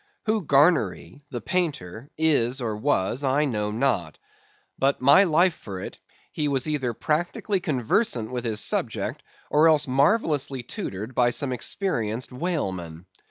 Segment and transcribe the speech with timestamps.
[0.25, 4.17] Who Garnery the painter is, or was, I know not.
[4.79, 5.99] But my life for it
[6.31, 12.31] he was either practically conversant with his subject, or else marvellously tutored by some experienced
[12.31, 13.05] whaleman.